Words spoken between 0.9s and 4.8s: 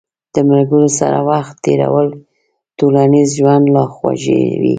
سره وخت تېرول ټولنیز ژوند لا خوږوي.